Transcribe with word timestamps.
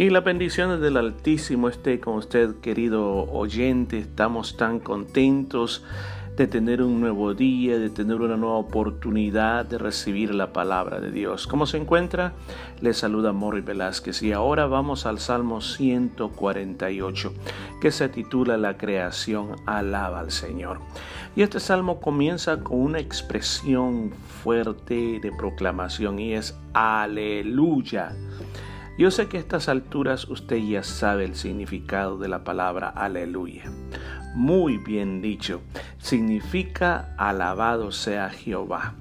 Y 0.00 0.08
la 0.08 0.20
bendición 0.20 0.80
del 0.80 0.96
Altísimo 0.96 1.68
esté 1.68 2.00
con 2.00 2.14
usted, 2.14 2.54
querido 2.62 3.30
oyente. 3.30 3.98
Estamos 3.98 4.56
tan 4.56 4.80
contentos 4.80 5.84
de 6.38 6.46
tener 6.46 6.80
un 6.80 7.02
nuevo 7.02 7.34
día, 7.34 7.78
de 7.78 7.90
tener 7.90 8.16
una 8.22 8.38
nueva 8.38 8.56
oportunidad 8.56 9.66
de 9.66 9.76
recibir 9.76 10.34
la 10.34 10.54
palabra 10.54 11.00
de 11.00 11.10
Dios. 11.10 11.46
¿Cómo 11.46 11.66
se 11.66 11.76
encuentra? 11.76 12.32
Le 12.80 12.94
saluda 12.94 13.34
Morri 13.34 13.60
Velázquez 13.60 14.22
y 14.22 14.32
ahora 14.32 14.64
vamos 14.64 15.04
al 15.04 15.18
Salmo 15.18 15.60
148, 15.60 17.34
que 17.82 17.90
se 17.90 18.08
titula 18.08 18.56
La 18.56 18.78
creación 18.78 19.56
alaba 19.66 20.20
al 20.20 20.30
Señor. 20.30 20.78
Y 21.36 21.42
este 21.42 21.60
salmo 21.60 22.00
comienza 22.00 22.60
con 22.60 22.80
una 22.80 23.00
expresión 23.00 24.12
fuerte 24.42 25.20
de 25.20 25.30
proclamación 25.36 26.18
y 26.18 26.32
es 26.32 26.58
aleluya. 26.72 28.16
Yo 28.98 29.10
sé 29.10 29.28
que 29.28 29.38
a 29.38 29.40
estas 29.40 29.68
alturas 29.68 30.28
usted 30.28 30.58
ya 30.58 30.82
sabe 30.82 31.24
el 31.24 31.34
significado 31.34 32.18
de 32.18 32.28
la 32.28 32.44
palabra 32.44 32.88
aleluya. 32.88 33.64
Muy 34.34 34.76
bien 34.78 35.22
dicho, 35.22 35.62
significa 35.98 37.14
alabado 37.16 37.92
sea 37.92 38.30
Jehová. 38.30 38.94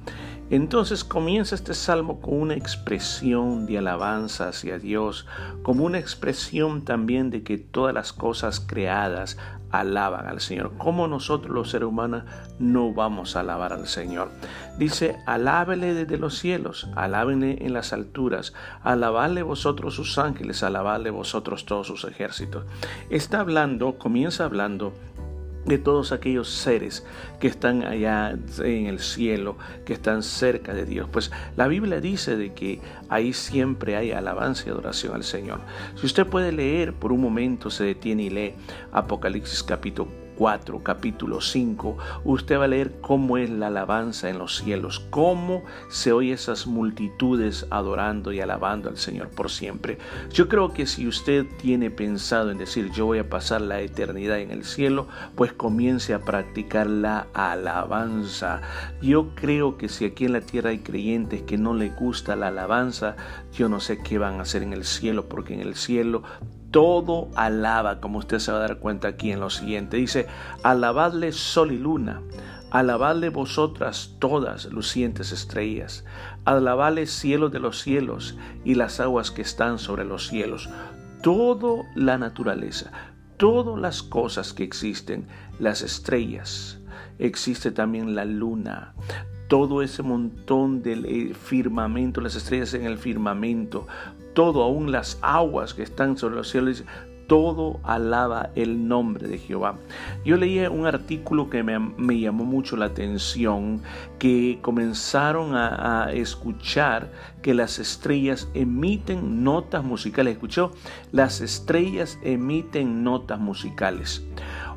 Entonces 0.49 1.03
comienza 1.03 1.53
este 1.53 1.75
salmo 1.75 2.19
con 2.21 2.41
una 2.41 2.55
expresión 2.55 3.67
de 3.67 3.77
alabanza 3.77 4.49
hacia 4.49 4.79
Dios, 4.79 5.27
como 5.61 5.85
una 5.85 5.99
expresión 5.99 6.83
también 6.83 7.29
de 7.29 7.43
que 7.43 7.57
todas 7.57 7.93
las 7.93 8.13
cosas 8.13 8.59
creadas 8.59 9.37
alaban 9.71 10.27
al 10.27 10.41
Señor. 10.41 10.71
Como 10.77 11.07
nosotros 11.07 11.53
los 11.53 11.69
seres 11.69 11.87
humanos 11.87 12.23
no 12.57 12.93
vamos 12.93 13.35
a 13.35 13.41
alabar 13.41 13.73
al 13.73 13.87
Señor? 13.87 14.31
Dice, 14.77 15.17
alábele 15.25 15.93
desde 15.93 16.17
los 16.17 16.37
cielos, 16.37 16.89
alábenle 16.95 17.59
en 17.61 17.73
las 17.73 17.93
alturas, 17.93 18.53
alabadle 18.83 19.43
vosotros 19.43 19.93
sus 19.93 20.17
ángeles, 20.17 20.63
alabadle 20.63 21.11
vosotros 21.11 21.65
todos 21.65 21.87
sus 21.87 22.05
ejércitos. 22.05 22.65
Está 23.09 23.41
hablando, 23.41 23.97
comienza 23.97 24.45
hablando 24.45 24.93
de 25.69 25.77
todos 25.77 26.11
aquellos 26.11 26.49
seres 26.49 27.05
que 27.39 27.47
están 27.47 27.83
allá 27.83 28.37
en 28.59 28.87
el 28.87 28.99
cielo, 28.99 29.55
que 29.85 29.93
están 29.93 30.23
cerca 30.23 30.73
de 30.73 30.85
Dios. 30.85 31.07
Pues 31.09 31.31
la 31.55 31.67
Biblia 31.67 32.01
dice 32.01 32.35
de 32.35 32.53
que 32.53 32.81
ahí 33.07 33.31
siempre 33.31 33.95
hay 33.95 34.11
alabanza 34.11 34.65
y 34.67 34.71
adoración 34.71 35.15
al 35.15 35.23
Señor. 35.23 35.61
Si 35.95 36.05
usted 36.05 36.27
puede 36.27 36.51
leer, 36.51 36.93
por 36.93 37.13
un 37.13 37.21
momento 37.21 37.69
se 37.69 37.85
detiene 37.85 38.23
y 38.23 38.29
lee 38.29 38.53
Apocalipsis 38.91 39.63
capítulo 39.63 40.18
4, 40.39 40.81
capítulo 40.83 41.41
5, 41.41 41.97
usted 42.23 42.57
va 42.57 42.63
a 42.63 42.67
leer 42.69 43.01
cómo 43.01 43.37
es 43.37 43.49
la 43.49 43.67
alabanza 43.67 44.29
en 44.29 44.39
los 44.39 44.55
cielos, 44.55 45.01
cómo 45.09 45.63
se 45.89 46.13
oye 46.13 46.31
esas 46.31 46.65
multitudes 46.65 47.67
adorando 47.69 48.31
y 48.31 48.39
alabando 48.39 48.87
al 48.87 48.97
Señor 48.97 49.27
por 49.27 49.51
siempre. 49.51 49.97
Yo 50.31 50.47
creo 50.47 50.71
que 50.71 50.85
si 50.85 51.09
usted 51.09 51.45
tiene 51.61 51.91
pensado 51.91 52.51
en 52.51 52.57
decir 52.57 52.89
yo 52.93 53.05
voy 53.05 53.19
a 53.19 53.29
pasar 53.29 53.59
la 53.59 53.81
eternidad 53.81 54.39
en 54.39 54.51
el 54.51 54.63
cielo, 54.63 55.09
pues 55.35 55.51
comience 55.51 56.13
a 56.13 56.21
practicar 56.21 56.87
la 56.87 57.27
alabanza. 57.33 58.61
Yo 59.01 59.35
creo 59.35 59.77
que 59.77 59.89
si 59.89 60.05
aquí 60.05 60.23
en 60.23 60.31
la 60.31 60.41
tierra 60.41 60.69
hay 60.69 60.79
creyentes 60.79 61.41
que 61.41 61.57
no 61.57 61.73
les 61.73 61.93
gusta 61.97 62.37
la 62.37 62.47
alabanza, 62.47 63.17
yo 63.51 63.67
no 63.67 63.81
sé 63.81 63.97
qué 64.01 64.17
van 64.17 64.39
a 64.39 64.43
hacer 64.43 64.63
en 64.63 64.71
el 64.71 64.85
cielo, 64.85 65.27
porque 65.27 65.53
en 65.53 65.59
el 65.59 65.75
cielo 65.75 66.23
todo 66.71 67.29
alaba, 67.35 67.99
como 67.99 68.19
usted 68.19 68.39
se 68.39 68.51
va 68.51 68.59
a 68.59 68.61
dar 68.61 68.79
cuenta 68.79 69.09
aquí 69.09 69.31
en 69.31 69.39
lo 69.39 69.49
siguiente. 69.49 69.97
Dice, 69.97 70.27
alabadle 70.63 71.31
sol 71.31 71.71
y 71.71 71.77
luna, 71.77 72.21
alabadle 72.71 73.29
vosotras 73.29 74.15
todas 74.19 74.65
lucientes 74.65 75.31
estrellas, 75.31 76.05
alabadle 76.45 77.07
cielo 77.07 77.49
de 77.49 77.59
los 77.59 77.81
cielos 77.81 78.37
y 78.63 78.75
las 78.75 78.99
aguas 78.99 79.31
que 79.31 79.41
están 79.41 79.79
sobre 79.79 80.05
los 80.05 80.27
cielos, 80.27 80.69
toda 81.23 81.83
la 81.95 82.17
naturaleza, 82.17 82.91
todas 83.37 83.79
las 83.79 84.03
cosas 84.03 84.53
que 84.53 84.63
existen, 84.63 85.27
las 85.59 85.81
estrellas, 85.81 86.79
existe 87.17 87.71
también 87.71 88.15
la 88.15 88.25
luna, 88.25 88.93
todo 89.49 89.81
ese 89.81 90.03
montón 90.03 90.81
del 90.83 91.05
eh, 91.05 91.33
firmamento, 91.33 92.21
las 92.21 92.35
estrellas 92.35 92.73
en 92.75 92.85
el 92.85 92.97
firmamento, 92.97 93.87
todo, 94.33 94.63
aún 94.63 94.91
las 94.91 95.17
aguas 95.21 95.73
que 95.73 95.81
están 95.81 96.17
sobre 96.17 96.35
los 96.35 96.49
cielos, 96.49 96.83
todo 97.25 97.79
alaba 97.83 98.51
el 98.55 98.87
nombre 98.87 99.27
de 99.27 99.39
Jehová. 99.39 99.77
Yo 100.23 100.37
leí 100.37 100.59
un 100.67 100.85
artículo 100.85 101.49
que 101.49 101.63
me, 101.63 102.19
llamó 102.19 102.45
mucho 102.45 102.77
la 102.77 102.85
atención, 102.85 103.81
que 104.19 104.59
comenzaron 104.61 105.55
a, 105.55 106.05
a, 106.05 106.13
escuchar 106.13 107.11
que 107.41 107.53
las 107.53 107.79
estrellas 107.79 108.49
emiten 108.53 109.43
notas 109.43 109.83
musicales. 109.83 110.33
¿Escuchó? 110.33 110.71
Las 111.11 111.41
estrellas 111.41 112.19
emiten 112.23 113.03
notas 113.03 113.39
musicales. 113.39 114.23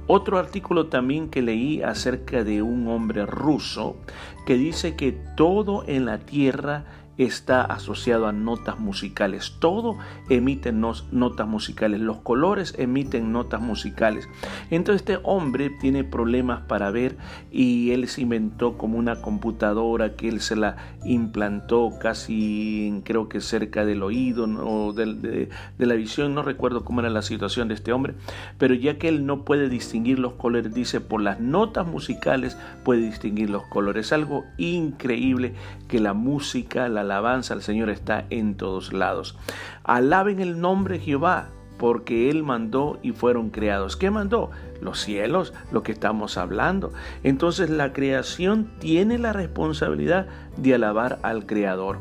Otro 0.07 0.39
artículo 0.39 0.87
también 0.87 1.29
que 1.29 1.43
leí 1.43 1.83
acerca 1.83 2.43
de 2.45 2.61
un 2.61 2.89
hombre 2.89 3.25
ruso 3.25 3.97
que 4.47 4.55
dice 4.55 4.97
que 4.97 5.13
todo 5.37 5.85
en 5.87 6.07
la 6.07 6.19
tierra 6.19 6.85
está 7.19 7.63
asociado 7.63 8.27
a 8.27 8.33
notas 8.33 8.79
musicales. 8.79 9.57
Todo 9.59 9.99
emite 10.29 10.73
notas 10.73 11.47
musicales. 11.47 12.01
Los 12.01 12.19
colores 12.19 12.75
emiten 12.79 13.33
notas 13.33 13.61
musicales. 13.61 14.29
Entonces 14.71 15.03
este 15.03 15.21
hombre 15.23 15.71
tiene 15.71 16.05
problemas 16.05 16.63
para 16.63 16.91
ver 16.91 17.17
y 17.51 17.91
él 17.91 18.09
se 18.09 18.23
inventó 18.23 18.79
como 18.79 18.99
una 18.99 19.21
computadora 19.21 20.17
que 20.17 20.29
él 20.29 20.41
se 20.41 20.57
la 20.57 20.77
implantó 21.05 21.91
casi 22.01 23.03
creo 23.05 23.29
que 23.29 23.41
cerca 23.41 23.85
del 23.85 24.03
oído 24.03 24.45
o 24.45 24.93
de, 24.93 25.49
de 25.79 25.87
la 25.87 25.95
visión. 25.95 26.35
No 26.35 26.43
recuerdo 26.43 26.85
cómo 26.85 27.01
era 27.01 27.11
la 27.11 27.23
situación 27.23 27.69
de 27.69 27.75
este 27.75 27.93
hombre. 27.93 28.15
Pero 28.59 28.75
ya 28.75 28.99
que 28.99 29.09
él 29.09 29.27
no 29.27 29.45
puede 29.45 29.69
distinguir 29.69 30.19
los 30.19 30.35
colores, 30.35 30.73
dice 30.73 31.01
por 31.01 31.21
las 31.21 31.41
notas 31.41 31.87
musicales 31.87 32.57
puede 32.85 33.03
distinguir 33.03 33.51
los 33.51 33.65
colores. 33.65 34.13
Algo 34.13 34.45
increíble 34.59 35.55
que 35.89 36.01
la 36.01 36.15
música, 36.15 36.89
la 36.89 37.02
alabanza 37.03 37.55
al 37.55 37.63
Señor 37.63 37.91
está 37.91 38.25
en 38.31 38.57
todos 38.57 38.93
lados. 38.93 39.37
Alaben 39.85 40.41
el 40.41 40.61
nombre 40.61 40.99
de 40.99 41.05
Jehová, 41.05 41.51
porque 41.79 42.31
Él 42.31 42.45
mandó 42.45 42.99
y 43.03 43.13
fueron 43.13 43.51
creados. 43.51 43.97
¿Qué 43.97 44.11
mandó? 44.11 44.51
Los 44.81 45.01
cielos, 45.01 45.53
lo 45.73 45.83
que 45.83 45.93
estamos 45.93 46.37
hablando. 46.37 46.93
Entonces 47.25 47.71
la 47.71 47.93
creación 47.93 48.71
tiene 48.79 49.19
la 49.19 49.33
responsabilidad 49.33 50.27
de 50.57 50.75
alabar 50.75 51.19
al 51.23 51.45
Creador. 51.45 51.99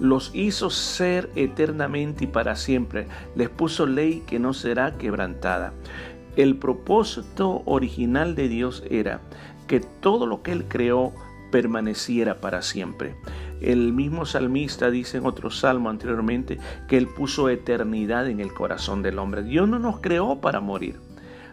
Los 0.00 0.30
hizo 0.34 0.70
ser 0.70 1.30
eternamente 1.36 2.24
y 2.24 2.26
para 2.26 2.56
siempre. 2.56 3.06
Les 3.36 3.48
puso 3.48 3.86
ley 3.86 4.22
que 4.26 4.38
no 4.38 4.52
será 4.52 4.98
quebrantada. 4.98 5.74
El 6.36 6.56
propósito 6.56 7.62
original 7.66 8.34
de 8.34 8.48
Dios 8.48 8.82
era 8.90 9.20
que 9.66 9.78
todo 9.78 10.26
lo 10.26 10.42
que 10.42 10.50
Él 10.52 10.64
creó 10.66 11.12
permaneciera 11.52 12.40
para 12.40 12.62
siempre. 12.62 13.14
El 13.60 13.92
mismo 13.92 14.24
salmista 14.24 14.90
dice 14.90 15.18
en 15.18 15.26
otro 15.26 15.50
salmo 15.50 15.90
anteriormente 15.90 16.58
que 16.88 16.96
Él 16.96 17.08
puso 17.08 17.48
eternidad 17.48 18.28
en 18.28 18.40
el 18.40 18.54
corazón 18.54 19.02
del 19.02 19.18
hombre. 19.18 19.42
Dios 19.42 19.68
no 19.68 19.78
nos 19.78 20.00
creó 20.00 20.40
para 20.40 20.60
morir, 20.60 20.96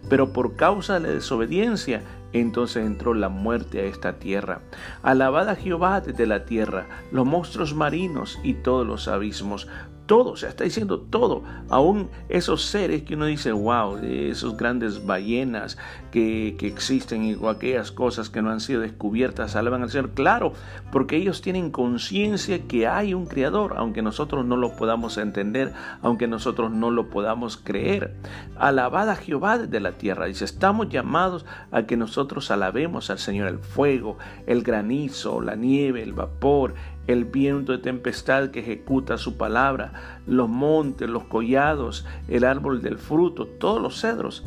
pero 0.09 0.31
por 0.31 0.55
causa 0.55 0.95
de 0.95 0.99
la 1.01 1.13
desobediencia, 1.13 2.03
entonces 2.33 2.85
entró 2.85 3.13
la 3.13 3.29
muerte 3.29 3.81
a 3.81 3.85
esta 3.85 4.13
tierra. 4.19 4.61
Alabad 5.03 5.49
a 5.49 5.55
Jehová 5.55 6.01
desde 6.01 6.27
la 6.27 6.45
tierra, 6.45 6.87
los 7.11 7.25
monstruos 7.25 7.73
marinos 7.73 8.39
y 8.43 8.53
todos 8.53 8.85
los 8.85 9.07
abismos, 9.07 9.67
todo, 10.07 10.31
o 10.31 10.37
sea, 10.37 10.49
está 10.49 10.63
diciendo 10.63 11.01
todo, 11.01 11.43
aún 11.69 12.09
esos 12.29 12.63
seres 12.63 13.03
que 13.03 13.13
uno 13.13 13.25
dice, 13.25 13.51
wow, 13.51 13.97
esos 13.97 14.57
grandes 14.57 15.05
ballenas 15.05 15.77
que, 16.11 16.55
que 16.57 16.67
existen 16.67 17.23
y 17.23 17.37
aquellas 17.47 17.91
cosas 17.91 18.29
que 18.29 18.41
no 18.41 18.49
han 18.49 18.59
sido 18.59 18.81
descubiertas, 18.81 19.55
alaban 19.55 19.83
al 19.83 19.89
Señor, 19.89 20.11
claro, 20.11 20.53
porque 20.91 21.17
ellos 21.17 21.41
tienen 21.41 21.69
conciencia 21.69 22.63
que 22.67 22.87
hay 22.87 23.13
un 23.13 23.27
Creador, 23.27 23.75
aunque 23.77 24.01
nosotros 24.01 24.45
no 24.45 24.57
lo 24.57 24.75
podamos 24.75 25.17
entender, 25.17 25.73
aunque 26.01 26.27
nosotros 26.27 26.71
no 26.71 26.89
lo 26.89 27.09
podamos 27.09 27.57
creer. 27.57 28.15
Alabad 28.57 29.09
a 29.09 29.15
Jehová 29.15 29.57
desde 29.57 29.79
la 29.79 29.91
tierra, 29.91 30.25
dice, 30.25 30.45
estamos 30.45 30.89
llamados 30.89 31.45
a 31.71 31.83
que 31.83 31.97
nosotros 31.97 32.49
alabemos 32.49 33.09
al 33.09 33.19
Señor, 33.19 33.49
el 33.49 33.59
fuego, 33.59 34.17
el 34.45 34.63
granizo, 34.63 35.41
la 35.41 35.55
nieve, 35.55 36.01
el 36.01 36.13
vapor, 36.13 36.73
el 37.07 37.25
viento 37.25 37.71
de 37.71 37.77
tempestad 37.79 38.49
que 38.49 38.59
ejecuta 38.59 39.17
su 39.17 39.37
palabra, 39.37 40.19
los 40.27 40.49
montes, 40.49 41.09
los 41.09 41.23
collados, 41.23 42.05
el 42.27 42.43
árbol 42.43 42.81
del 42.81 42.97
fruto, 42.97 43.47
todos 43.47 43.81
los 43.81 43.99
cedros. 43.99 44.45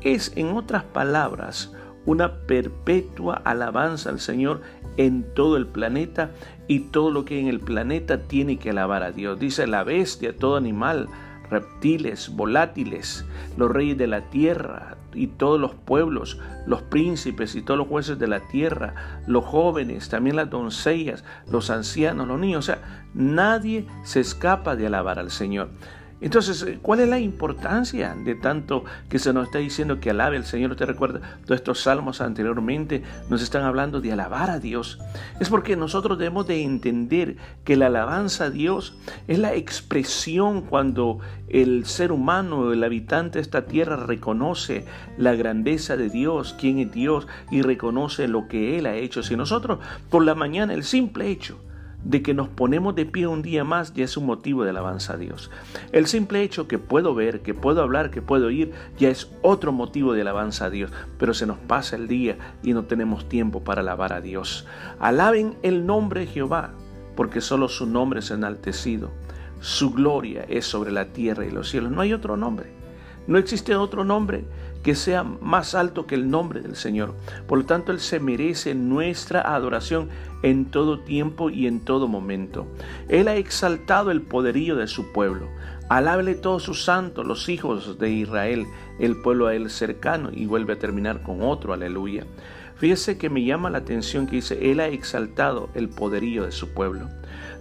Es, 0.00 0.32
en 0.36 0.56
otras 0.56 0.84
palabras, 0.84 1.72
una 2.06 2.40
perpetua 2.46 3.40
alabanza 3.44 4.10
al 4.10 4.20
Señor 4.20 4.62
en 4.96 5.22
todo 5.34 5.56
el 5.56 5.66
planeta 5.66 6.32
y 6.66 6.80
todo 6.80 7.10
lo 7.10 7.24
que 7.24 7.38
en 7.38 7.48
el 7.48 7.60
planeta 7.60 8.22
tiene 8.22 8.58
que 8.58 8.70
alabar 8.70 9.02
a 9.02 9.12
Dios. 9.12 9.38
Dice 9.38 9.66
la 9.66 9.84
bestia, 9.84 10.36
todo 10.36 10.56
animal, 10.56 11.08
reptiles, 11.50 12.30
volátiles, 12.30 13.24
los 13.56 13.70
reyes 13.70 13.98
de 13.98 14.06
la 14.06 14.30
tierra 14.30 14.96
y 15.14 15.26
todos 15.28 15.60
los 15.60 15.74
pueblos, 15.74 16.38
los 16.66 16.82
príncipes 16.82 17.54
y 17.54 17.62
todos 17.62 17.78
los 17.78 17.88
jueces 17.88 18.18
de 18.18 18.28
la 18.28 18.40
tierra, 18.48 18.94
los 19.26 19.44
jóvenes, 19.44 20.08
también 20.08 20.36
las 20.36 20.50
doncellas, 20.50 21.24
los 21.50 21.70
ancianos, 21.70 22.28
los 22.28 22.38
niños. 22.38 22.58
O 22.58 22.72
sea, 22.72 23.08
nadie 23.14 23.86
se 24.04 24.20
escapa 24.20 24.76
de 24.76 24.86
alabar 24.86 25.18
al 25.18 25.30
Señor. 25.30 25.70
Entonces, 26.22 26.62
eh, 26.62 26.78
¿cuál 26.80 27.00
es 27.00 27.08
la 27.08 27.18
importancia 27.18 28.14
de 28.14 28.36
tanto 28.36 28.84
que 29.08 29.18
se 29.18 29.32
nos 29.32 29.46
está 29.46 29.58
diciendo 29.58 29.98
que 29.98 30.10
alabe 30.10 30.36
al 30.36 30.44
Señor? 30.44 30.70
Usted 30.70 30.86
recuerda, 30.86 31.20
todos 31.44 31.60
estos 31.60 31.80
salmos 31.80 32.20
anteriormente 32.20 33.02
nos 33.28 33.42
están 33.42 33.64
hablando 33.64 34.00
de 34.00 34.12
alabar 34.12 34.48
a 34.48 34.60
Dios. 34.60 35.00
Es 35.40 35.48
porque 35.48 35.76
nosotros 35.76 36.18
debemos 36.18 36.46
de 36.46 36.62
entender 36.62 37.36
que 37.64 37.76
la 37.76 37.86
alabanza 37.86 38.44
a 38.44 38.50
Dios 38.50 38.96
es 39.26 39.40
la 39.40 39.54
expresión 39.54 40.62
cuando 40.62 41.18
el 41.48 41.86
ser 41.86 42.12
humano, 42.12 42.72
el 42.72 42.84
habitante 42.84 43.38
de 43.38 43.42
esta 43.42 43.66
tierra, 43.66 43.96
reconoce 43.96 44.86
la 45.18 45.34
grandeza 45.34 45.96
de 45.96 46.08
Dios, 46.08 46.54
quién 46.56 46.78
es 46.78 46.92
Dios 46.92 47.26
y 47.50 47.62
reconoce 47.62 48.28
lo 48.28 48.46
que 48.46 48.78
Él 48.78 48.86
ha 48.86 48.94
hecho. 48.94 49.24
Si 49.24 49.34
nosotros 49.34 49.80
por 50.08 50.24
la 50.24 50.36
mañana, 50.36 50.72
el 50.72 50.84
simple 50.84 51.28
hecho, 51.28 51.58
de 52.04 52.22
que 52.22 52.34
nos 52.34 52.48
ponemos 52.48 52.94
de 52.94 53.06
pie 53.06 53.26
un 53.26 53.42
día 53.42 53.64
más 53.64 53.94
ya 53.94 54.04
es 54.04 54.16
un 54.16 54.26
motivo 54.26 54.64
de 54.64 54.70
alabanza 54.70 55.14
a 55.14 55.16
Dios. 55.16 55.50
El 55.92 56.06
simple 56.06 56.42
hecho 56.42 56.68
que 56.68 56.78
puedo 56.78 57.14
ver, 57.14 57.42
que 57.42 57.54
puedo 57.54 57.82
hablar, 57.82 58.10
que 58.10 58.22
puedo 58.22 58.46
oír, 58.46 58.72
ya 58.98 59.08
es 59.08 59.30
otro 59.42 59.72
motivo 59.72 60.12
de 60.12 60.22
alabanza 60.22 60.66
a 60.66 60.70
Dios. 60.70 60.90
Pero 61.18 61.34
se 61.34 61.46
nos 61.46 61.58
pasa 61.58 61.96
el 61.96 62.08
día 62.08 62.36
y 62.62 62.72
no 62.72 62.84
tenemos 62.84 63.28
tiempo 63.28 63.62
para 63.62 63.80
alabar 63.80 64.12
a 64.12 64.20
Dios. 64.20 64.66
Alaben 64.98 65.56
el 65.62 65.86
nombre 65.86 66.20
de 66.20 66.26
Jehová, 66.26 66.74
porque 67.16 67.40
solo 67.40 67.68
su 67.68 67.86
nombre 67.86 68.20
es 68.20 68.30
enaltecido. 68.30 69.10
Su 69.60 69.92
gloria 69.92 70.44
es 70.48 70.66
sobre 70.66 70.90
la 70.90 71.12
tierra 71.12 71.46
y 71.46 71.50
los 71.50 71.70
cielos. 71.70 71.92
No 71.92 72.00
hay 72.00 72.12
otro 72.12 72.36
nombre. 72.36 72.81
No 73.26 73.38
existe 73.38 73.76
otro 73.76 74.04
nombre 74.04 74.44
que 74.82 74.94
sea 74.94 75.22
más 75.22 75.74
alto 75.74 76.06
que 76.06 76.16
el 76.16 76.28
nombre 76.28 76.60
del 76.60 76.74
Señor. 76.74 77.14
Por 77.46 77.58
lo 77.58 77.64
tanto, 77.64 77.92
Él 77.92 78.00
se 78.00 78.18
merece 78.18 78.74
nuestra 78.74 79.40
adoración 79.54 80.08
en 80.42 80.66
todo 80.66 81.00
tiempo 81.00 81.50
y 81.50 81.66
en 81.66 81.80
todo 81.80 82.08
momento. 82.08 82.66
Él 83.08 83.28
ha 83.28 83.36
exaltado 83.36 84.10
el 84.10 84.22
poderío 84.22 84.76
de 84.76 84.88
su 84.88 85.12
pueblo. 85.12 85.48
Alábele 85.88 86.34
todos 86.34 86.62
sus 86.62 86.84
santos, 86.84 87.26
los 87.26 87.48
hijos 87.48 87.98
de 87.98 88.10
Israel, 88.10 88.66
el 88.98 89.20
pueblo 89.20 89.46
a 89.46 89.54
Él 89.54 89.70
cercano, 89.70 90.30
y 90.32 90.46
vuelve 90.46 90.72
a 90.72 90.78
terminar 90.78 91.22
con 91.22 91.42
otro, 91.42 91.72
aleluya. 91.72 92.26
Fíjese 92.76 93.18
que 93.18 93.30
me 93.30 93.44
llama 93.44 93.70
la 93.70 93.78
atención 93.78 94.26
que 94.26 94.36
dice, 94.36 94.70
Él 94.70 94.80
ha 94.80 94.88
exaltado 94.88 95.68
el 95.74 95.88
poderío 95.88 96.44
de 96.44 96.52
su 96.52 96.72
pueblo. 96.72 97.08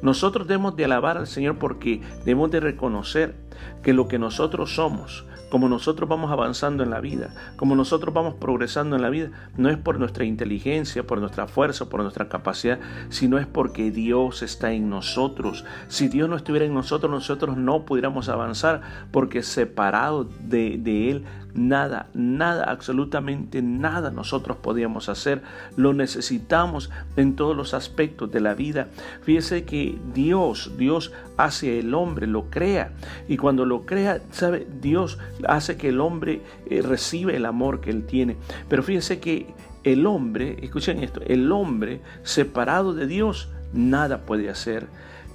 Nosotros 0.02 0.48
debemos 0.48 0.76
de 0.76 0.86
alabar 0.86 1.18
al 1.18 1.28
Señor 1.28 1.60
porque 1.60 2.02
debemos 2.20 2.50
de 2.50 2.60
reconocer 2.60 3.36
que 3.84 3.94
lo 3.94 4.08
que 4.08 4.18
nosotros 4.18 4.74
somos, 4.74 5.26
como 5.52 5.68
nosotros 5.68 6.10
vamos 6.10 6.32
avanzando 6.32 6.82
en 6.82 6.90
la 6.90 7.02
vida, 7.02 7.30
como 7.58 7.76
nosotros 7.76 8.14
vamos 8.14 8.36
progresando 8.36 8.96
en 8.96 9.02
la 9.02 9.10
vida, 9.10 9.30
no 9.58 9.70
es 9.70 9.78
por 9.78 10.00
nuestra 10.00 10.24
inteligencia, 10.24 11.06
por 11.06 11.20
nuestra 11.20 11.46
fuerza, 11.46 11.90
por 11.90 12.02
nuestra 12.02 12.30
capacidad, 12.30 12.80
sino 13.10 13.38
es 13.38 13.46
porque 13.46 13.92
Dios 13.92 14.42
está 14.42 14.72
en 14.72 14.90
nosotros. 14.90 15.66
Si 15.90 16.08
Dios 16.08 16.30
no 16.30 16.38
estuviera 16.38 16.66
en 16.66 16.74
nosotros, 16.74 17.12
nosotros 17.12 17.58
no 17.58 17.84
pudiéramos 17.86 18.30
avanzar, 18.30 18.82
porque 19.12 19.44
separado 19.44 20.24
de, 20.24 20.78
de 20.80 21.12
Él 21.12 21.26
Nada, 21.54 22.08
nada, 22.14 22.64
absolutamente 22.64 23.62
nada 23.62 24.10
nosotros 24.12 24.58
podíamos 24.58 25.10
hacer. 25.10 25.42
Lo 25.76 25.94
necesitamos 25.94 26.90
en 27.18 27.36
todos 27.36 27.58
los 27.58 27.74
aspectos 27.74 28.32
de 28.32 28.40
la 28.40 28.54
vida. 28.54 28.88
Fíjese 29.24 29.66
que 29.66 30.00
Dios, 30.14 30.72
Dios 30.78 31.12
hace 31.38 31.80
el 31.80 31.94
hombre, 31.94 32.28
lo 32.28 32.50
crea. 32.50 32.94
Y 33.28 33.38
cuando 33.38 33.66
lo 33.66 33.86
crea, 33.86 34.22
¿sabe? 34.32 34.66
Dios 34.82 35.18
hace 35.48 35.78
que 35.78 35.90
el 35.90 36.00
hombre 36.00 36.42
eh, 36.70 36.82
reciba 36.82 37.32
el 37.32 37.46
amor 37.46 37.82
que 37.82 37.92
él 37.92 38.06
tiene. 38.06 38.38
Pero 38.70 38.84
fíjese 38.84 39.20
que 39.20 39.48
el 39.84 40.06
hombre, 40.06 40.58
escuchen 40.62 41.04
esto, 41.04 41.22
el 41.26 41.52
hombre 41.52 42.02
separado 42.24 42.94
de 42.94 43.08
Dios, 43.08 43.50
nada 43.74 44.26
puede 44.26 44.50
hacer. 44.50 44.88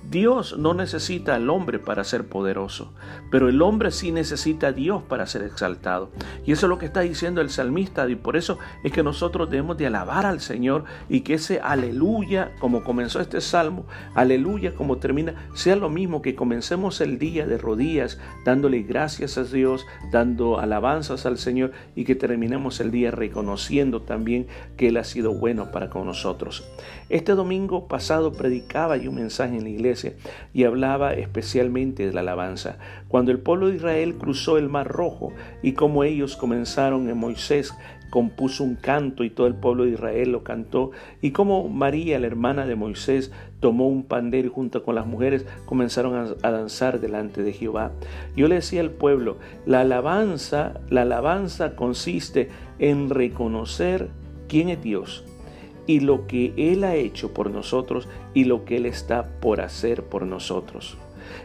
Dios 0.09 0.57
no 0.57 0.73
necesita 0.73 1.35
al 1.35 1.51
hombre 1.51 1.81
para 1.81 2.05
ser 2.05 2.29
poderoso, 2.29 2.93
pero 3.29 3.49
el 3.49 3.61
hombre 3.61 3.91
sí 3.91 4.13
necesita 4.13 4.69
a 4.69 4.73
Dios 4.73 5.03
para 5.03 5.27
ser 5.27 5.43
exaltado. 5.43 6.13
Y 6.45 6.53
eso 6.53 6.67
es 6.67 6.71
lo 6.71 6.79
que 6.79 6.87
está 6.87 7.01
diciendo 7.01 7.41
el 7.41 7.51
salmista 7.51 8.09
y 8.09 8.15
por 8.15 8.37
eso 8.37 8.57
es 8.85 8.93
que 8.93 9.03
nosotros 9.03 9.51
debemos 9.51 9.77
de 9.79 9.89
alabar 9.89 10.25
al 10.25 10.41
Señor 10.41 10.85
y 11.09 11.23
que 11.23 11.35
ese 11.35 11.59
aleluya, 11.61 12.53
como 12.61 12.85
comenzó 12.85 13.21
este 13.21 13.41
salmo, 13.41 13.85
aleluya 14.15 14.77
como 14.77 14.99
termina, 14.99 15.49
sea 15.55 15.75
lo 15.75 15.91
mismo 15.91 16.23
que 16.23 16.37
comencemos 16.37 17.01
el 17.01 17.19
día 17.19 17.45
de 17.47 17.59
rodillas 17.59 18.21
dándole 18.45 18.83
gracias 18.83 19.37
a 19.39 19.43
Dios, 19.43 19.87
dando 20.13 20.61
alabanzas 20.61 21.27
al 21.27 21.37
Señor 21.37 21.73
y 21.97 22.05
que 22.05 22.15
terminemos 22.15 22.79
el 22.79 22.93
día 22.93 23.11
reconociendo 23.11 24.03
también 24.03 24.47
que 24.77 24.89
Él 24.89 24.99
ha 24.99 25.05
sido 25.05 25.35
bueno 25.35 25.73
para 25.73 25.91
con 25.91 26.07
nosotros. 26.07 26.65
Este 27.09 27.33
domingo 27.33 27.89
pasado 27.89 28.33
predicaba 28.33 28.97
yo 28.97 29.11
un 29.11 29.17
mensaje 29.17 29.57
en 29.57 29.65
la 29.65 29.71
iglesia 29.71 29.96
y 30.53 30.65
hablaba 30.65 31.15
especialmente 31.15 32.07
de 32.07 32.13
la 32.13 32.21
alabanza. 32.21 32.79
Cuando 33.09 33.31
el 33.31 33.39
pueblo 33.39 33.69
de 33.69 33.77
Israel 33.77 34.17
cruzó 34.17 34.59
el 34.59 34.69
Mar 34.69 34.89
Rojo 34.89 35.33
y 35.63 35.73
como 35.73 36.05
ellos 36.05 36.37
comenzaron 36.37 37.09
en 37.09 37.17
Moisés 37.17 37.75
compuso 38.11 38.65
un 38.65 38.77
canto 38.77 39.25
y 39.25 39.31
todo 39.31 39.47
el 39.47 39.55
pueblo 39.55 39.85
de 39.85 39.91
Israel 39.91 40.33
lo 40.33 40.45
cantó 40.45 40.91
y 41.21 41.33
como 41.33 41.69
María, 41.69 42.19
la 42.19 42.27
hermana 42.27 42.67
de 42.67 42.77
Moisés, 42.77 43.33
tomó 43.61 43.89
un 43.89 44.05
pandero 44.05 44.49
y 44.49 44.51
junto 44.51 44.85
con 44.85 44.95
las 44.95 45.07
mujeres 45.07 45.45
comenzaron 45.65 46.37
a, 46.43 46.51
danzar 46.51 47.01
delante 47.01 47.43
de 47.43 47.53
Jehová. 47.53 47.93
Yo 48.37 48.49
le 48.49 48.57
decía 48.57 48.81
al 48.81 48.91
pueblo, 48.91 49.37
la 49.67 49.81
alabanza, 49.81 50.81
la 50.89 51.03
alabanza 51.03 51.75
consiste 51.75 52.49
en 52.79 53.11
reconocer 53.11 54.09
quién 54.49 54.69
es 54.69 54.83
Dios 54.83 55.25
y 55.87 56.01
lo 56.01 56.27
que 56.27 56.53
Él 56.57 56.85
ha 56.85 56.95
hecho 56.95 57.33
por 57.33 57.51
nosotros 57.51 58.09
y 58.35 58.45
lo 58.45 58.65
que 58.65 58.77
Él 58.77 58.87
está 58.87 59.41
por 59.41 59.61
hacer 59.61 60.03
por 60.05 60.27
nosotros. 60.27 60.97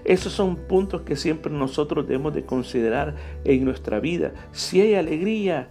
Esos 0.04 0.34
son 0.34 0.56
puntos 0.56 1.02
que 1.02 1.16
siempre 1.16 1.52
nosotros 1.52 2.08
debemos 2.08 2.34
de 2.34 2.46
considerar 2.46 3.16
en 3.44 3.66
nuestra 3.66 4.00
vida. 4.00 4.34
Si 4.52 4.82
hay 4.82 4.96
alegría, 4.96 5.70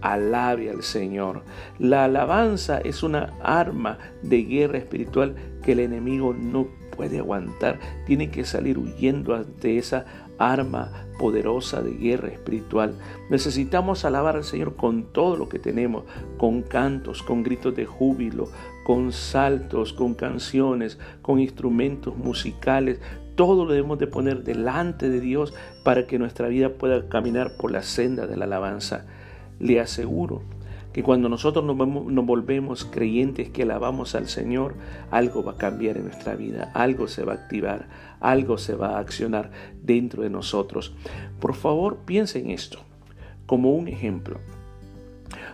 alabe 0.00 0.70
al 0.70 0.82
Señor. 0.82 1.42
La 1.78 2.04
alabanza 2.04 2.78
es 2.78 3.02
una 3.02 3.34
arma 3.42 3.98
de 4.22 4.42
guerra 4.42 4.78
espiritual 4.78 5.34
que 5.62 5.72
el 5.72 5.80
enemigo 5.80 6.34
no 6.34 6.68
puede 6.96 7.18
aguantar. 7.18 7.78
Tiene 8.06 8.30
que 8.30 8.44
salir 8.44 8.78
huyendo 8.78 9.34
ante 9.34 9.78
esa 9.78 10.06
arma 10.38 11.08
poderosa 11.18 11.82
de 11.82 11.92
guerra 11.92 12.28
espiritual. 12.28 12.94
Necesitamos 13.28 14.04
alabar 14.04 14.36
al 14.36 14.44
Señor 14.44 14.76
con 14.76 15.12
todo 15.12 15.36
lo 15.36 15.48
que 15.48 15.58
tenemos, 15.58 16.04
con 16.38 16.62
cantos, 16.62 17.22
con 17.22 17.42
gritos 17.42 17.74
de 17.74 17.86
júbilo, 17.86 18.48
con 18.84 19.12
saltos, 19.12 19.92
con 19.92 20.14
canciones, 20.14 20.98
con 21.20 21.40
instrumentos 21.40 22.16
musicales. 22.16 23.00
Todo 23.34 23.64
lo 23.64 23.72
debemos 23.72 23.98
de 23.98 24.06
poner 24.06 24.44
delante 24.44 25.10
de 25.10 25.20
Dios 25.20 25.54
para 25.84 26.06
que 26.06 26.18
nuestra 26.18 26.48
vida 26.48 26.70
pueda 26.70 27.08
caminar 27.08 27.56
por 27.56 27.70
la 27.70 27.82
senda 27.82 28.26
de 28.26 28.36
la 28.36 28.46
alabanza. 28.46 29.06
Le 29.58 29.80
aseguro 29.80 30.42
que 30.92 31.02
cuando 31.02 31.28
nosotros 31.28 31.64
nos, 31.64 31.76
volvemos 32.26 32.84
creyentes 32.84 33.50
que 33.50 33.62
alabamos 33.62 34.14
al 34.14 34.28
Señor, 34.28 34.74
algo 35.10 35.42
va 35.44 35.52
a 35.52 35.56
cambiar 35.56 35.96
en 35.96 36.04
nuestra 36.04 36.34
vida, 36.34 36.70
algo 36.74 37.08
se 37.08 37.24
va 37.24 37.32
a 37.32 37.36
activar, 37.36 37.88
algo 38.20 38.58
se 38.58 38.74
va 38.74 38.96
a 38.96 38.98
accionar 38.98 39.50
dentro 39.82 40.22
de 40.22 40.30
nosotros. 40.30 40.94
Por 41.40 41.54
favor, 41.54 41.98
piensen 42.04 42.46
en 42.46 42.50
esto 42.52 42.80
como 43.46 43.72
un 43.72 43.88
ejemplo. 43.88 44.40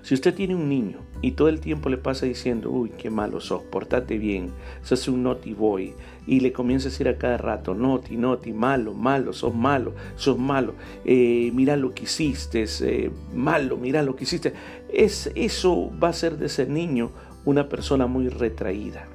Si 0.05 0.13
usted 0.13 0.35
tiene 0.35 0.55
un 0.55 0.69
niño 0.69 0.99
y 1.23 1.31
todo 1.31 1.49
el 1.49 1.61
tiempo 1.61 1.89
le 1.89 1.97
pasa 1.97 2.27
diciendo, 2.27 2.71
uy, 2.71 2.91
qué 2.91 3.09
malo 3.09 3.41
sos, 3.41 3.63
portate 3.63 4.19
bien, 4.19 4.51
sos 4.83 5.09
un 5.09 5.23
naughty 5.23 5.55
boy, 5.55 5.95
y 6.27 6.41
le 6.41 6.53
comienza 6.53 6.89
a 6.89 6.91
decir 6.91 7.09
a 7.09 7.17
cada 7.17 7.39
rato, 7.39 7.75
naughty, 7.75 8.19
naughty, 8.19 8.53
malo, 8.53 8.93
malo, 8.93 9.33
sos 9.33 9.55
malo, 9.55 9.95
sos 10.17 10.39
malo, 10.39 10.75
eh, 11.07 11.51
mira 11.55 11.77
lo 11.77 11.95
que 11.95 12.03
hiciste, 12.03 12.67
eh, 12.83 13.11
malo, 13.35 13.79
mira 13.79 14.03
lo 14.03 14.15
que 14.15 14.25
hiciste, 14.25 14.53
es, 14.93 15.33
eso 15.35 15.91
va 15.99 16.09
a 16.09 16.13
ser 16.13 16.37
de 16.37 16.47
ese 16.47 16.67
niño 16.67 17.11
una 17.47 17.71
persona 17.71 18.07
muy 18.07 18.29
retraída. 18.29 19.07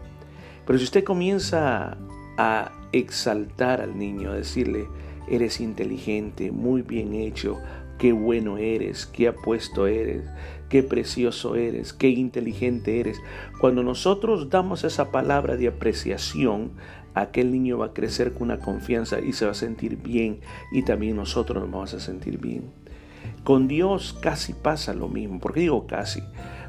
Pero 0.65 0.79
si 0.79 0.85
usted 0.85 1.03
comienza 1.03 1.99
a 2.35 2.71
exaltar 2.93 3.81
al 3.81 3.95
niño, 3.95 4.31
a 4.31 4.35
decirle, 4.35 4.87
eres 5.27 5.61
inteligente, 5.61 6.51
muy 6.51 6.81
bien 6.81 7.13
hecho, 7.13 7.59
qué 7.99 8.13
bueno 8.13 8.57
eres, 8.57 9.05
qué 9.05 9.27
apuesto 9.27 9.85
eres, 9.85 10.23
qué 10.69 10.81
precioso 10.81 11.55
eres, 11.55 11.93
qué 11.93 12.09
inteligente 12.09 12.99
eres. 12.99 13.21
Cuando 13.59 13.83
nosotros 13.83 14.49
damos 14.49 14.83
esa 14.83 15.11
palabra 15.11 15.57
de 15.57 15.67
apreciación, 15.67 16.71
aquel 17.13 17.51
niño 17.51 17.77
va 17.77 17.87
a 17.87 17.93
crecer 17.93 18.33
con 18.33 18.43
una 18.43 18.59
confianza 18.59 19.19
y 19.19 19.33
se 19.33 19.45
va 19.45 19.51
a 19.51 19.55
sentir 19.55 19.97
bien 19.97 20.39
y 20.71 20.83
también 20.83 21.17
nosotros 21.17 21.61
nos 21.61 21.71
vamos 21.71 21.93
a 21.93 21.99
sentir 21.99 22.39
bien. 22.39 22.71
Con 23.43 23.67
Dios 23.67 24.17
casi 24.21 24.53
pasa 24.53 24.93
lo 24.93 25.09
mismo. 25.09 25.39
¿Por 25.39 25.53
qué 25.53 25.61
digo 25.61 25.85
casi? 25.85 26.21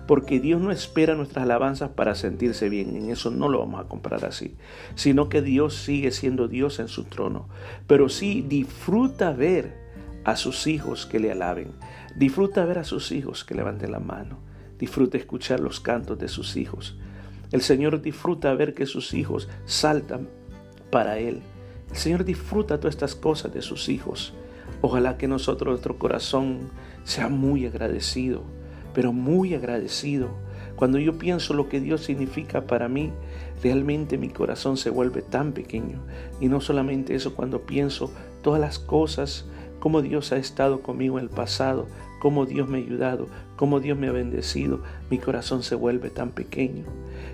Porque 0.06 0.40
Dios 0.40 0.60
no 0.60 0.72
espera 0.72 1.14
nuestras 1.14 1.44
alabanzas 1.44 1.90
para 1.90 2.14
sentirse 2.16 2.68
bien. 2.68 2.96
En 2.96 3.10
eso 3.10 3.30
no 3.30 3.48
lo 3.48 3.60
vamos 3.60 3.80
a 3.80 3.88
comprar 3.88 4.24
así. 4.24 4.56
Sino 4.96 5.28
que 5.28 5.42
Dios 5.42 5.74
sigue 5.74 6.10
siendo 6.10 6.48
Dios 6.48 6.80
en 6.80 6.88
su 6.88 7.04
trono. 7.04 7.48
Pero 7.86 8.08
sí 8.08 8.44
disfruta 8.48 9.32
ver 9.32 9.79
a 10.24 10.36
sus 10.36 10.66
hijos 10.66 11.06
que 11.06 11.20
le 11.20 11.32
alaben. 11.32 11.72
Disfruta 12.16 12.64
ver 12.64 12.78
a 12.78 12.84
sus 12.84 13.12
hijos 13.12 13.44
que 13.44 13.54
levanten 13.54 13.92
la 13.92 14.00
mano. 14.00 14.38
Disfruta 14.78 15.18
escuchar 15.18 15.60
los 15.60 15.80
cantos 15.80 16.18
de 16.18 16.28
sus 16.28 16.56
hijos. 16.56 16.96
El 17.52 17.62
Señor 17.62 18.00
disfruta 18.00 18.54
ver 18.54 18.74
que 18.74 18.86
sus 18.86 19.12
hijos 19.12 19.48
saltan 19.64 20.28
para 20.90 21.18
Él 21.18 21.42
El 21.90 21.96
Señor 21.96 22.24
disfruta 22.24 22.78
todas 22.78 22.94
estas 22.94 23.14
cosas 23.14 23.52
de 23.52 23.62
sus 23.62 23.88
hijos. 23.88 24.32
Ojalá 24.80 25.18
que 25.18 25.28
nosotros, 25.28 25.72
nuestro 25.72 25.98
corazón, 25.98 26.70
sea 27.04 27.28
muy 27.28 27.66
agradecido, 27.66 28.44
pero 28.94 29.12
muy 29.12 29.54
agradecido. 29.54 30.30
Cuando 30.76 30.98
yo 30.98 31.18
pienso 31.18 31.52
lo 31.52 31.68
que 31.68 31.80
Dios 31.80 32.02
significa 32.02 32.66
para 32.66 32.88
mí, 32.88 33.12
realmente 33.62 34.16
mi 34.16 34.30
corazón 34.30 34.76
se 34.76 34.90
vuelve 34.90 35.20
tan 35.20 35.52
pequeño. 35.52 36.00
Y 36.40 36.48
no 36.48 36.60
solamente 36.60 37.14
eso, 37.14 37.34
cuando 37.34 37.66
pienso 37.66 38.12
todas 38.42 38.60
las 38.60 38.78
cosas, 38.78 39.46
cómo 39.80 40.02
Dios 40.02 40.30
ha 40.30 40.36
estado 40.36 40.82
conmigo 40.82 41.18
en 41.18 41.24
el 41.24 41.30
pasado, 41.30 41.88
cómo 42.20 42.46
Dios 42.46 42.68
me 42.68 42.78
ha 42.78 42.82
ayudado, 42.82 43.26
cómo 43.56 43.80
Dios 43.80 43.98
me 43.98 44.08
ha 44.08 44.12
bendecido, 44.12 44.82
mi 45.10 45.18
corazón 45.18 45.62
se 45.62 45.74
vuelve 45.74 46.10
tan 46.10 46.30
pequeño. 46.30 46.84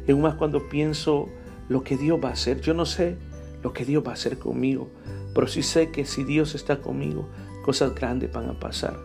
Y 0.07 0.13
aún 0.13 0.23
más 0.23 0.37
cuando 0.37 0.69
pienso 0.69 1.29
lo 1.69 1.83
que 1.83 1.97
Dios 1.97 2.19
va 2.25 2.31
a 2.31 2.33
hacer, 2.33 2.61
yo 2.61 2.73
no 2.73 2.87
sé 2.87 3.17
lo 3.63 3.73
que 3.73 3.85
Dios 3.85 4.03
va 4.07 4.13
a 4.13 4.15
hacer 4.15 4.39
conmigo, 4.39 4.89
pero 5.35 5.47
sí 5.49 5.63
sé 5.63 5.91
que 5.91 6.07
si 6.07 6.25
Dios 6.25 6.55
está 6.55 6.81
conmigo, 6.81 7.29
cosas 7.65 7.95
grandes 7.95 8.33
van 8.33 8.49
a 8.49 8.59
pasar. 8.59 8.97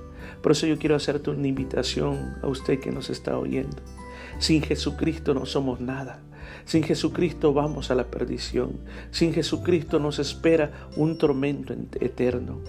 Por 0.41 0.53
eso 0.53 0.65
yo 0.67 0.77
quiero 0.77 0.95
hacerte 0.95 1.29
una 1.29 1.47
invitación 1.47 2.35
a 2.41 2.47
usted 2.47 2.79
que 2.79 2.91
nos 2.91 3.09
está 3.09 3.37
oyendo. 3.37 3.77
Sin 4.39 4.61
Jesucristo 4.61 5.33
no 5.33 5.45
somos 5.45 5.81
nada. 5.81 6.21
Sin 6.65 6.83
Jesucristo 6.83 7.53
vamos 7.53 7.91
a 7.91 7.95
la 7.95 8.05
perdición. 8.11 8.79
Sin 9.11 9.33
Jesucristo 9.33 9.99
nos 9.99 10.19
espera 10.19 10.89
un 10.95 11.17
tormento 11.17 11.73
eterno. 11.99 12.59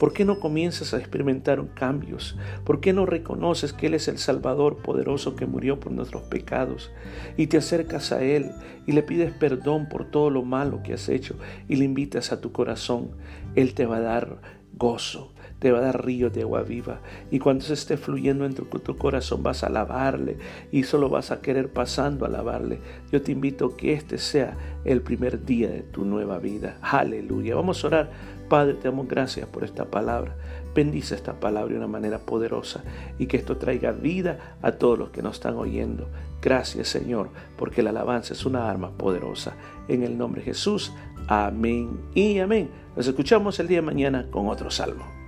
¿Por 0.00 0.14
qué 0.14 0.24
no 0.24 0.40
comienzas 0.40 0.94
a 0.94 0.98
experimentar 0.98 1.62
cambios? 1.74 2.38
¿Por 2.64 2.80
qué 2.80 2.94
no 2.94 3.04
reconoces 3.04 3.74
que 3.74 3.88
Él 3.88 3.94
es 3.94 4.08
el 4.08 4.16
Salvador 4.16 4.78
poderoso 4.78 5.36
que 5.36 5.44
murió 5.44 5.78
por 5.78 5.92
nuestros 5.92 6.22
pecados? 6.22 6.90
Y 7.36 7.48
te 7.48 7.58
acercas 7.58 8.10
a 8.10 8.22
Él 8.22 8.50
y 8.86 8.92
le 8.92 9.02
pides 9.02 9.30
perdón 9.30 9.90
por 9.90 10.10
todo 10.10 10.30
lo 10.30 10.42
malo 10.42 10.82
que 10.82 10.94
has 10.94 11.10
hecho 11.10 11.36
y 11.68 11.76
le 11.76 11.84
invitas 11.84 12.32
a 12.32 12.40
tu 12.40 12.50
corazón. 12.50 13.10
Él 13.54 13.74
te 13.74 13.84
va 13.84 13.98
a 13.98 14.00
dar 14.00 14.59
gozo, 14.80 15.30
te 15.60 15.70
va 15.70 15.78
a 15.78 15.82
dar 15.82 16.04
río 16.04 16.30
de 16.30 16.42
agua 16.42 16.62
viva. 16.62 17.00
Y 17.30 17.38
cuando 17.38 17.64
se 17.64 17.74
esté 17.74 17.96
fluyendo 17.96 18.46
en 18.46 18.54
tu, 18.54 18.64
tu, 18.64 18.96
corazón 18.96 19.42
vas 19.42 19.62
a 19.62 19.66
alabarle 19.66 20.38
y 20.72 20.82
solo 20.84 21.08
vas 21.10 21.30
a 21.30 21.42
querer 21.42 21.70
pasando 21.70 22.24
a 22.24 22.28
alabarle. 22.28 22.80
Yo 23.12 23.22
te 23.22 23.30
invito 23.30 23.66
a 23.66 23.76
que 23.76 23.92
este 23.92 24.18
sea 24.18 24.56
el 24.84 25.02
primer 25.02 25.44
día 25.44 25.68
de 25.68 25.82
tu 25.82 26.04
nueva 26.04 26.38
vida. 26.38 26.78
Aleluya. 26.80 27.54
Vamos 27.54 27.84
a 27.84 27.86
orar. 27.88 28.10
Padre, 28.48 28.74
te 28.74 28.88
damos 28.88 29.06
gracias 29.06 29.46
por 29.48 29.62
esta 29.62 29.84
palabra. 29.84 30.34
Bendice 30.74 31.14
esta 31.14 31.38
palabra 31.38 31.72
de 31.72 31.78
una 31.78 31.86
manera 31.86 32.18
poderosa 32.18 32.82
y 33.18 33.26
que 33.26 33.36
esto 33.36 33.58
traiga 33.58 33.92
vida 33.92 34.56
a 34.62 34.72
todos 34.72 34.98
los 34.98 35.10
que 35.10 35.22
nos 35.22 35.36
están 35.36 35.56
oyendo. 35.56 36.08
Gracias 36.42 36.88
Señor, 36.88 37.28
porque 37.56 37.82
la 37.82 37.90
alabanza 37.90 38.32
es 38.32 38.46
una 38.46 38.68
arma 38.68 38.90
poderosa. 38.90 39.54
En 39.88 40.02
el 40.02 40.16
nombre 40.16 40.40
de 40.40 40.46
Jesús, 40.46 40.92
amén 41.28 42.00
y 42.14 42.38
amén. 42.38 42.70
Nos 42.96 43.06
escuchamos 43.06 43.58
el 43.60 43.68
día 43.68 43.78
de 43.78 43.82
mañana 43.82 44.26
con 44.30 44.48
otro 44.48 44.70
salmo. 44.70 45.19